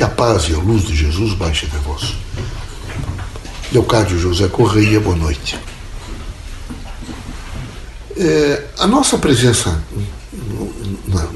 [0.00, 2.14] Que a paz e a luz de Jesus baixe de vós.
[3.70, 5.58] Leocádio José Correia, boa noite.
[8.16, 9.78] É, a nossa presença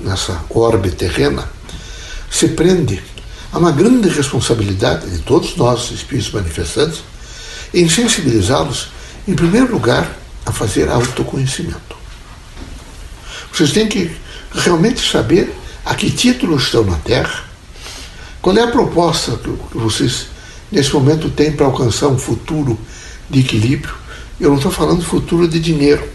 [0.02, 1.46] nessa orbe terrena
[2.30, 3.02] se prende
[3.52, 7.04] a uma grande responsabilidade de todos nós, espíritos manifestantes,
[7.74, 8.88] em sensibilizá-los,
[9.28, 10.10] em primeiro lugar,
[10.46, 11.94] a fazer autoconhecimento.
[13.52, 14.16] Vocês têm que
[14.54, 15.54] realmente saber
[15.84, 17.52] a que título estão na Terra,
[18.44, 20.26] qual é a proposta que vocês,
[20.70, 22.78] nesse momento, têm para alcançar um futuro
[23.30, 23.94] de equilíbrio.
[24.38, 26.06] Eu não estou falando futuro de dinheiro,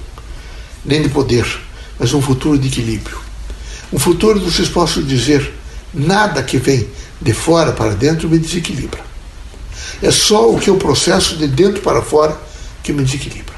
[0.86, 1.44] nem de poder,
[1.98, 3.18] mas um futuro de equilíbrio.
[3.92, 5.52] Um futuro que vocês possam dizer:
[5.92, 6.88] nada que vem
[7.20, 9.02] de fora para dentro me desequilibra.
[10.00, 12.40] É só o que eu processo de dentro para fora
[12.84, 13.56] que me desequilibra.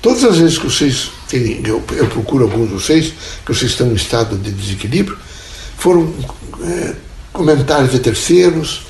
[0.00, 3.12] Todas as vezes que vocês têm, eu, eu procuro alguns de vocês,
[3.44, 5.18] que vocês estão em estado de desequilíbrio,
[5.76, 6.10] foram
[6.62, 8.82] é, comentários de terceiros,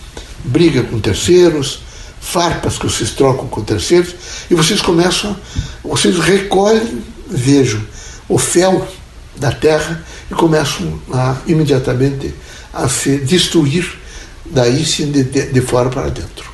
[0.44, 1.82] briga com terceiros,
[2.20, 4.15] farpas que vocês trocam com terceiros,
[4.51, 5.37] e vocês começam,
[5.82, 7.87] vocês recolhem, vejo,
[8.28, 8.87] o fel
[9.37, 12.34] da terra e começam a, imediatamente
[12.73, 13.98] a se destruir
[14.46, 16.50] daí sim de, de, de fora para dentro.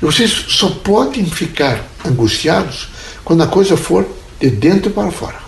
[0.00, 2.88] E vocês só podem ficar angustiados
[3.24, 4.06] quando a coisa for
[4.40, 5.47] de dentro para fora.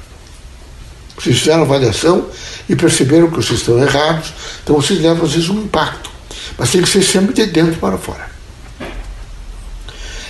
[1.21, 2.27] Vocês fizeram avaliação
[2.69, 4.33] e perceberam que vocês estão errados,
[4.63, 6.11] então vocês levam às vezes um impacto.
[6.57, 8.31] Mas tem que ser sempre de dentro para fora.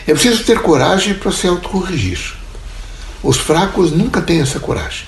[0.07, 2.35] É preciso ter coragem para se autocorrigir.
[3.23, 5.05] Os fracos nunca têm essa coragem.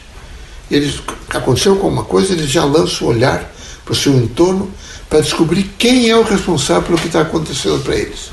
[0.71, 3.51] Eles aconteceu alguma coisa, eles já lançam o olhar
[3.85, 4.71] para o seu entorno
[5.09, 8.31] para descobrir quem é o responsável pelo que está acontecendo para eles.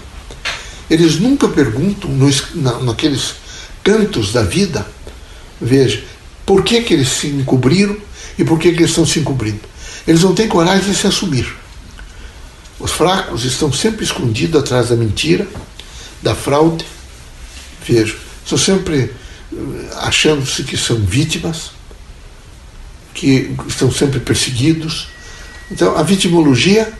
[0.89, 3.35] Eles nunca perguntam nos, na, naqueles
[3.83, 4.85] cantos da vida,
[5.59, 6.03] veja,
[6.49, 7.95] por que, que eles se encobriram
[8.35, 9.59] e por que, que eles estão se encobrindo.
[10.07, 11.47] Eles não têm coragem de se assumir.
[12.79, 15.47] Os fracos estão sempre escondidos atrás da mentira,
[16.23, 16.83] da fraude.
[17.87, 19.13] Veja, estão sempre
[19.53, 19.57] eh,
[19.97, 21.69] achando-se que são vítimas,
[23.13, 25.07] que estão sempre perseguidos.
[25.69, 26.91] Então, a vitimologia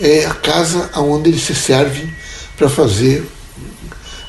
[0.00, 2.10] é a casa onde eles se servem
[2.56, 3.22] para fazer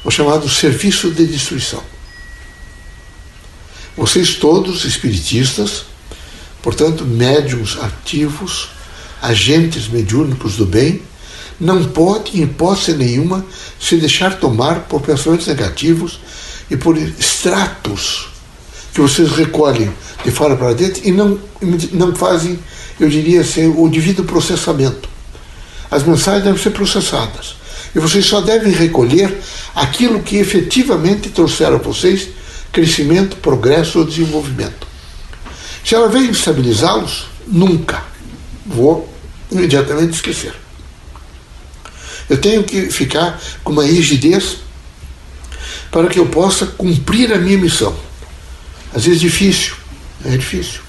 [0.04, 1.95] o chamado serviço de destruição.
[3.98, 5.86] Vocês todos, espiritistas,
[6.62, 8.70] portanto, médiums ativos,
[9.22, 11.02] agentes mediúnicos do bem,
[11.60, 13.46] não podem, em hipótese nenhuma,
[13.80, 16.20] se deixar tomar por pensamentos negativos
[16.70, 18.28] e por extratos
[18.94, 19.92] que vocês recolhem
[20.24, 21.40] de fora para dentro e não,
[21.92, 22.60] não fazem,
[23.00, 25.08] eu diria assim, o devido processamento.
[25.90, 27.56] As mensagens devem ser processadas.
[27.94, 29.38] E vocês só devem recolher
[29.74, 32.30] aquilo que efetivamente trouxeram a vocês
[32.76, 34.86] crescimento, progresso ou desenvolvimento.
[35.82, 38.04] Se ela veio estabilizá-los, nunca
[38.66, 39.10] vou
[39.50, 40.54] imediatamente esquecer.
[42.30, 44.58] Eu tenho que ficar com uma rigidez
[45.90, 47.96] para que eu possa cumprir a minha missão.
[48.94, 49.76] Às vezes difícil,
[50.26, 50.82] é difícil.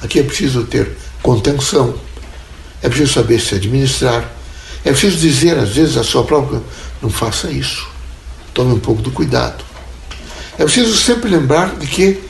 [0.00, 1.98] Aqui é preciso ter contenção,
[2.80, 4.30] é preciso saber se administrar,
[4.84, 6.62] é preciso dizer às vezes a sua própria,
[7.00, 7.88] não faça isso,
[8.54, 9.71] tome um pouco de cuidado.
[10.58, 12.20] É preciso sempre lembrar de que,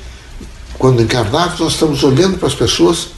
[0.79, 3.09] quando encarnados, nós estamos olhando para as pessoas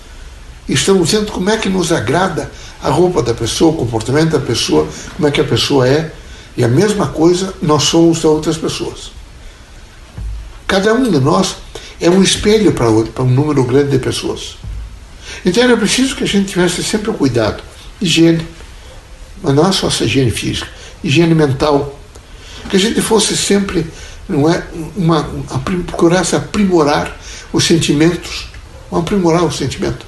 [0.69, 2.51] e estamos vendo como é que nos agrada
[2.83, 6.13] a roupa da pessoa, o comportamento da pessoa, como é que a pessoa é.
[6.57, 9.11] E a mesma coisa nós somos para outras pessoas.
[10.67, 11.57] Cada um de nós
[12.01, 14.57] é um espelho para, para um número grande de pessoas.
[15.45, 17.63] Então era preciso que a gente tivesse sempre o cuidado.
[18.01, 18.47] Higiene,
[19.43, 20.69] mas não é só essa higiene física,
[21.03, 21.99] higiene mental.
[22.71, 23.87] Que a gente fosse sempre
[24.29, 24.63] não é
[24.97, 27.17] uma, uma procurasse aprimorar
[27.53, 28.49] os sentimentos,
[28.91, 30.07] aprimorar o sentimento.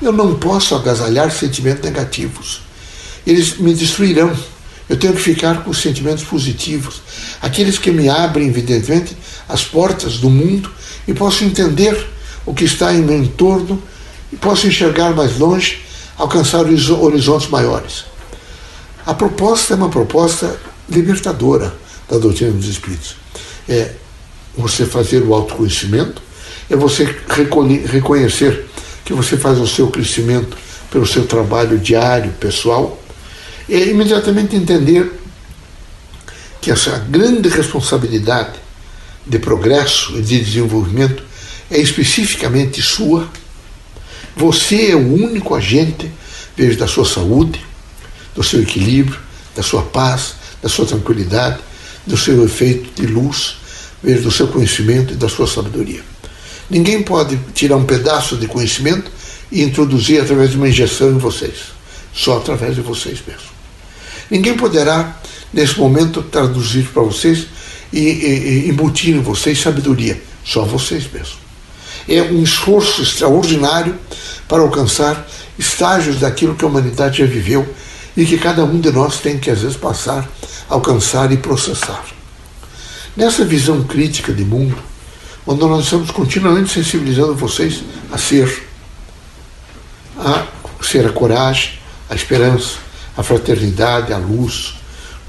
[0.00, 2.62] Eu não posso agasalhar sentimentos negativos.
[3.26, 4.34] Eles me destruirão.
[4.88, 7.00] Eu tenho que ficar com os sentimentos positivos,
[7.40, 9.16] aqueles que me abrem, evidentemente,
[9.48, 10.70] as portas do mundo
[11.08, 12.06] e posso entender
[12.44, 13.82] o que está em meu entorno
[14.30, 15.82] e posso enxergar mais longe,
[16.18, 18.04] alcançar horizontes maiores.
[19.06, 20.54] A proposta é uma proposta
[20.86, 21.74] libertadora
[22.06, 23.23] da doutrina dos Espíritos
[23.68, 23.92] é
[24.56, 26.22] você fazer o autoconhecimento,
[26.70, 27.04] é você
[27.90, 28.66] reconhecer
[29.04, 30.56] que você faz o seu crescimento
[30.90, 33.02] pelo seu trabalho diário, pessoal,
[33.68, 35.12] é imediatamente entender
[36.60, 38.58] que essa grande responsabilidade
[39.26, 41.22] de progresso e de desenvolvimento
[41.70, 43.28] é especificamente sua.
[44.36, 46.10] Você é o único agente,
[46.56, 47.64] veja, da sua saúde,
[48.34, 49.18] do seu equilíbrio,
[49.54, 51.58] da sua paz, da sua tranquilidade,
[52.06, 53.56] do seu efeito de luz,
[54.02, 56.02] do seu conhecimento e da sua sabedoria.
[56.68, 59.10] Ninguém pode tirar um pedaço de conhecimento
[59.50, 61.74] e introduzir através de uma injeção em vocês.
[62.12, 63.46] só através de vocês mesmos.
[64.30, 65.20] Ninguém poderá,
[65.52, 67.46] nesse momento, traduzir para vocês
[67.92, 71.38] e, e, e embutir em vocês sabedoria, só vocês mesmos.
[72.08, 73.96] É um esforço extraordinário
[74.46, 75.26] para alcançar
[75.58, 77.66] estágios daquilo que a humanidade já viveu
[78.16, 80.28] e que cada um de nós tem que, às vezes, passar,
[80.68, 82.04] alcançar e processar.
[83.16, 84.76] Nessa visão crítica de mundo,
[85.46, 88.68] onde nós estamos continuamente sensibilizando vocês a ser,
[90.18, 90.46] a
[90.82, 91.78] ser a coragem,
[92.08, 92.78] a esperança,
[93.16, 94.74] a fraternidade, a luz,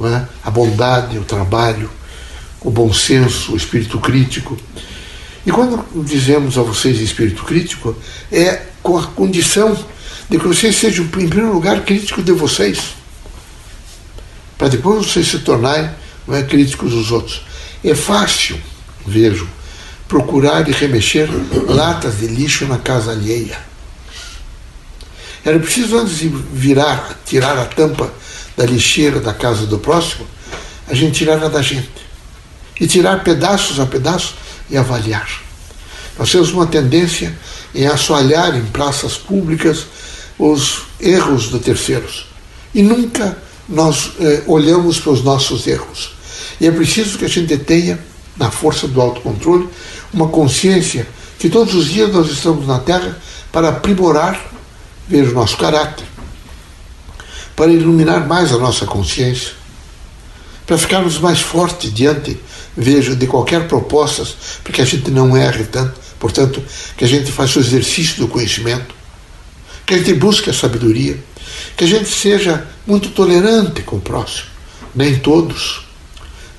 [0.02, 0.26] é?
[0.44, 1.90] a bondade, o trabalho,
[2.62, 4.58] o bom senso, o espírito crítico.
[5.46, 7.96] E quando dizemos a vocês espírito crítico,
[8.31, 9.78] é com a condição
[10.30, 12.95] de que vocês sejam, em primeiro lugar, críticos de vocês,
[14.57, 15.89] para depois vocês se tornarem
[16.27, 17.42] não é, críticos dos outros.
[17.83, 18.60] É fácil,
[19.06, 19.48] vejo,
[20.07, 21.30] procurar e remexer
[21.68, 23.57] latas de lixo na casa alheia.
[25.44, 28.12] Era preciso, antes de virar, tirar a tampa
[28.57, 30.25] da lixeira da casa do próximo,
[30.88, 32.06] a gente tirar a da gente.
[32.80, 34.36] E tirar pedaços a pedaços
[34.69, 35.30] e avaliar.
[36.18, 37.38] Nós temos uma tendência
[37.74, 39.86] em assoalhar em praças públicas
[40.38, 42.28] os erros de terceiros.
[42.74, 43.38] E nunca
[43.68, 46.12] nós eh, olhamos para os nossos erros.
[46.60, 48.00] E é preciso que a gente tenha,
[48.38, 49.68] na força do autocontrole,
[50.14, 53.18] uma consciência que todos os dias nós estamos na Terra
[53.52, 54.40] para aprimorar,
[55.08, 56.06] veja, o nosso caráter,
[57.56, 59.54] para iluminar mais a nossa consciência,
[60.66, 62.40] para ficarmos mais fortes diante,
[62.76, 64.26] veja, de qualquer proposta,
[64.64, 66.62] porque a gente não erre tanto, portanto,
[66.98, 68.94] que a gente faça o exercício do conhecimento,
[69.86, 71.18] que a gente busque a sabedoria,
[71.78, 74.50] que a gente seja muito tolerante com o próximo.
[74.94, 75.86] Nem todos,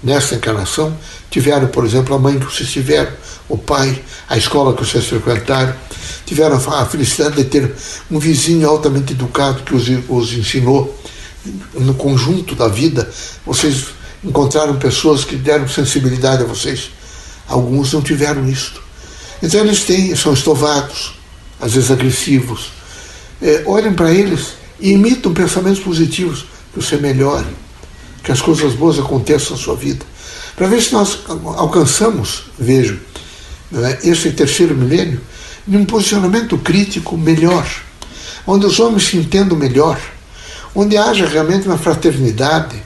[0.03, 0.97] nessa encarnação,
[1.31, 3.13] tiveram, por exemplo, a mãe que vocês tiveram,
[3.49, 5.75] o pai, a escola que vocês frequentaram,
[6.25, 7.75] tiveram a felicidade de ter
[8.11, 10.97] um vizinho altamente educado que os, os ensinou.
[11.75, 13.09] No conjunto da vida,
[13.45, 13.87] vocês
[14.25, 16.91] encontraram pessoas que deram sensibilidade a vocês.
[17.49, 18.83] Alguns não tiveram isto.
[19.41, 21.13] Então eles têm, são estovados,
[21.61, 22.76] às vezes agressivos.
[23.41, 27.47] É, olhem para eles e imitam pensamentos positivos, que você melhore,
[28.23, 30.05] que as coisas boas aconteçam na sua vida.
[30.57, 31.21] Para ver se nós
[31.57, 32.99] alcançamos, vejo,
[33.75, 35.21] é, esse terceiro milênio,
[35.69, 37.67] em um posicionamento crítico melhor,
[38.47, 40.01] onde os homens se entendam melhor,
[40.75, 42.77] onde haja realmente uma fraternidade,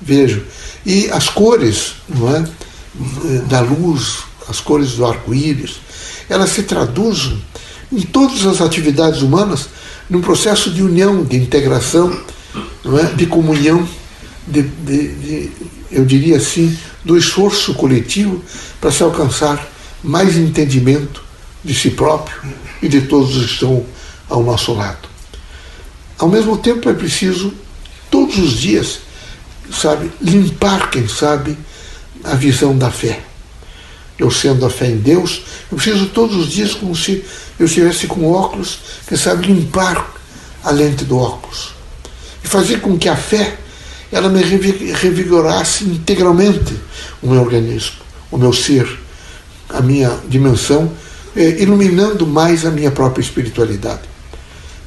[0.00, 0.44] vejo,
[0.84, 2.44] e as cores não é,
[3.48, 4.18] da luz,
[4.48, 5.80] as cores do arco-íris,
[6.28, 7.40] elas se traduzem
[7.92, 9.68] em todas as atividades humanas
[10.08, 12.10] num processo de união, de integração,
[13.00, 13.14] é?
[13.14, 13.88] de comunhão,
[14.46, 15.52] de, de, de,
[15.90, 18.42] eu diria assim, do esforço coletivo
[18.80, 19.68] para se alcançar
[20.02, 21.22] mais entendimento
[21.64, 22.40] de si próprio
[22.82, 23.84] e de todos os que estão
[24.28, 25.08] ao nosso lado.
[26.18, 27.52] Ao mesmo tempo é preciso,
[28.10, 29.00] todos os dias,
[29.72, 31.56] sabe, limpar, quem sabe,
[32.24, 33.20] a visão da fé.
[34.20, 35.40] Eu sendo a fé em Deus,
[35.72, 37.24] eu preciso todos os dias como se
[37.58, 38.78] eu estivesse com óculos,
[39.08, 40.12] quem sabe limpar
[40.62, 41.70] a lente do óculos
[42.44, 43.56] e fazer com que a fé
[44.12, 46.74] ela me revigorasse integralmente
[47.22, 47.96] o meu organismo,
[48.30, 48.86] o meu ser,
[49.70, 50.92] a minha dimensão,
[51.34, 54.02] eh, iluminando mais a minha própria espiritualidade.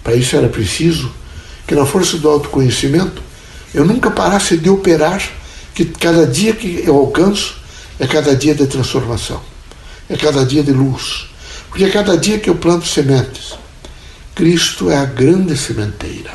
[0.04, 1.12] Para isso era preciso
[1.66, 3.24] que na força do autoconhecimento
[3.74, 5.28] eu nunca parasse de operar,
[5.74, 7.63] que cada dia que eu alcanço
[8.00, 9.42] é cada dia de transformação,
[10.10, 11.28] é cada dia de luz,
[11.70, 13.54] porque cada dia que eu planto sementes,
[14.36, 16.32] Cristo é a grande sementeira.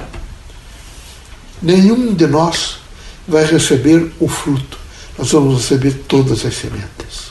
[1.60, 2.78] Nenhum de nós
[3.26, 4.78] vai receber o fruto,
[5.18, 7.28] nós vamos receber todas as sementes.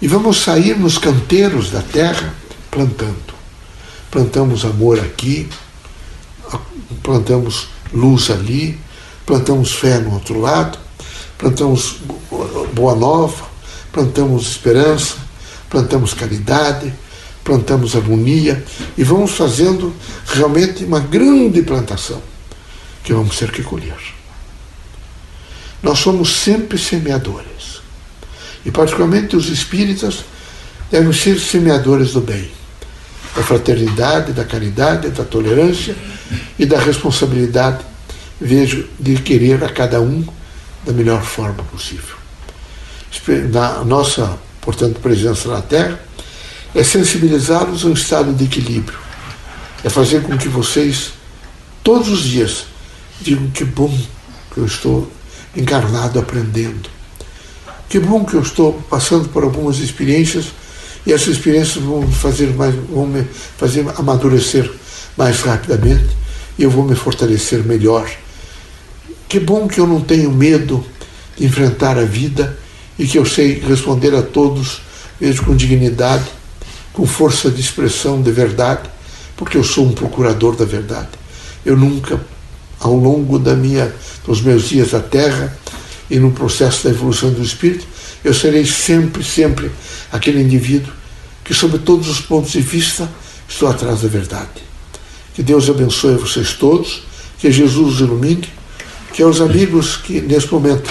[0.00, 2.34] E vamos sair nos canteiros da terra
[2.70, 3.32] plantando.
[4.10, 5.48] Plantamos amor aqui,
[7.02, 8.78] plantamos luz ali,
[9.24, 10.78] plantamos fé no outro lado,
[11.42, 11.96] plantamos
[12.72, 13.44] boa nova,
[13.90, 15.16] plantamos esperança,
[15.68, 16.94] plantamos caridade,
[17.42, 18.64] plantamos harmonia
[18.96, 19.92] e vamos fazendo
[20.24, 22.22] realmente uma grande plantação
[23.02, 23.98] que vamos ter que colher.
[25.82, 27.82] Nós somos sempre semeadores.
[28.64, 30.24] E particularmente os espíritas
[30.92, 32.48] devem ser semeadores do bem,
[33.34, 35.96] da fraternidade, da caridade, da tolerância
[36.56, 37.84] e da responsabilidade,
[38.40, 40.24] vejo, de querer a cada um
[40.84, 42.16] da melhor forma possível.
[43.50, 46.00] Na nossa portanto, presença na Terra,
[46.74, 48.98] é sensibilizá-los a um estado de equilíbrio.
[49.84, 51.12] É fazer com que vocês,
[51.82, 52.64] todos os dias,
[53.20, 53.92] digam que bom
[54.54, 55.10] que eu estou
[55.54, 56.88] encarnado aprendendo.
[57.88, 60.46] Que bom que eu estou passando por algumas experiências
[61.04, 63.24] e essas experiências vão fazer mais, vão me
[63.58, 64.70] fazer amadurecer
[65.16, 66.16] mais rapidamente
[66.58, 68.08] e eu vou me fortalecer melhor.
[69.32, 70.84] Que bom que eu não tenho medo
[71.38, 72.54] de enfrentar a vida
[72.98, 74.82] e que eu sei responder a todos,
[75.18, 76.26] mesmo com dignidade,
[76.92, 78.90] com força de expressão de verdade,
[79.34, 81.08] porque eu sou um procurador da verdade.
[81.64, 82.20] Eu nunca,
[82.78, 83.90] ao longo da minha,
[84.26, 85.56] dos meus dias na Terra
[86.10, 87.86] e no processo da evolução do espírito,
[88.22, 89.72] eu serei sempre, sempre
[90.12, 90.92] aquele indivíduo
[91.42, 93.10] que, sob todos os pontos de vista,
[93.48, 94.62] estou atrás da verdade.
[95.32, 97.04] Que Deus abençoe vocês todos,
[97.38, 98.60] que Jesus os ilumine,
[99.12, 100.90] que aos amigos que nesse momento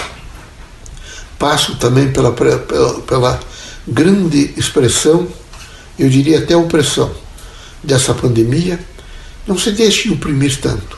[1.38, 2.58] passam também pela, pela,
[3.00, 3.40] pela
[3.86, 5.26] grande expressão,
[5.98, 7.10] eu diria até opressão,
[7.82, 8.78] dessa pandemia,
[9.46, 10.96] não se deixem oprimir tanto.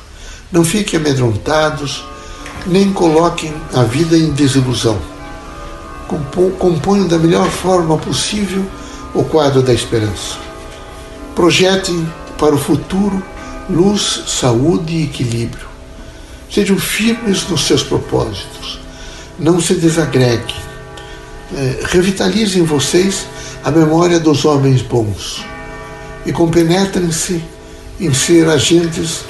[0.53, 2.05] Não fiquem amedrontados,
[2.67, 5.01] nem coloquem a vida em desilusão.
[6.59, 8.65] Componham da melhor forma possível
[9.15, 10.37] o quadro da esperança.
[11.35, 12.07] Projetem
[12.39, 13.23] para o futuro
[13.69, 15.74] luz, saúde e equilíbrio.
[16.55, 18.79] Sejam firmes nos seus propósitos.
[19.37, 20.55] Não se desagreguem.
[21.53, 23.27] É, revitalizem vocês
[23.65, 25.45] a memória dos homens bons
[26.25, 27.43] e compenetrem-se
[27.99, 29.25] em ser agentes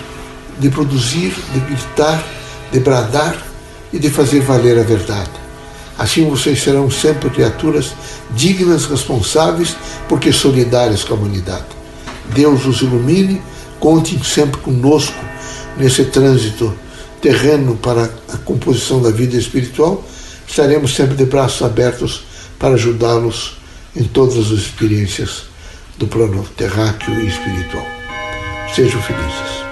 [0.58, 2.22] de produzir, de gritar,
[2.70, 3.34] de bradar
[3.90, 5.30] e de fazer valer a verdade.
[5.98, 7.94] Assim vocês serão sempre criaturas
[8.32, 9.74] dignas, responsáveis,
[10.10, 11.64] porque solidárias com a humanidade.
[12.34, 13.40] Deus os ilumine,
[13.80, 15.24] contem sempre conosco
[15.78, 16.83] nesse trânsito
[17.24, 20.04] terreno para a composição da vida espiritual.
[20.46, 22.22] Estaremos sempre de braços abertos
[22.58, 23.56] para ajudá-los
[23.96, 25.44] em todas as experiências
[25.96, 27.86] do plano terráqueo e espiritual.
[28.74, 29.63] Sejam felizes.